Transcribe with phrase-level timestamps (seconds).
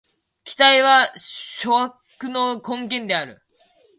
[0.43, 1.93] 期待は諸悪
[2.23, 3.39] の根源である。